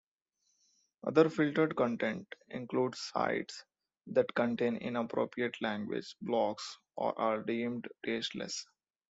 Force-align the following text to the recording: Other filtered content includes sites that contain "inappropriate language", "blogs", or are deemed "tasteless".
Other 1.05 1.29
filtered 1.29 1.75
content 1.75 2.25
includes 2.49 2.99
sites 3.13 3.65
that 4.07 4.33
contain 4.33 4.77
"inappropriate 4.77 5.61
language", 5.61 6.15
"blogs", 6.23 6.77
or 6.95 7.13
are 7.21 7.43
deemed 7.43 7.87
"tasteless". 8.03 8.65